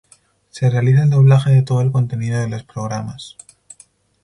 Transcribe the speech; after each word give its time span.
Se 0.49 0.67
realiza 0.67 1.03
el 1.03 1.11
doblaje 1.11 1.51
de 1.51 1.61
todo 1.61 1.79
el 1.81 1.91
contenido 1.91 2.39
de 2.39 2.49
los 2.49 2.63
programas. 2.63 3.37